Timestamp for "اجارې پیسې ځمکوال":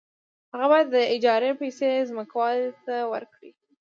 1.13-2.57